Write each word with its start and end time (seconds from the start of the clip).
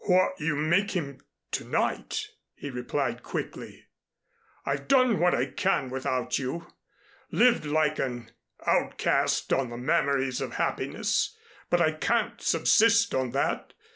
"What 0.05 0.39
you 0.39 0.55
make 0.55 0.95
him 0.95 1.19
to 1.51 1.63
night," 1.63 2.29
he 2.55 2.71
replied 2.71 3.21
quickly. 3.21 3.85
"I've 4.65 4.87
done 4.87 5.19
what 5.19 5.35
I 5.35 5.45
can 5.45 5.91
without 5.91 6.39
you 6.39 6.65
lived 7.29 7.65
like 7.65 7.99
an 7.99 8.31
outcast 8.65 9.53
on 9.53 9.69
the 9.69 9.77
memories 9.77 10.41
of 10.41 10.53
happiness, 10.53 11.37
but 11.69 11.81
I 11.81 11.91
can't 11.91 12.41
subsist 12.41 13.13
on 13.13 13.29
that. 13.33 13.73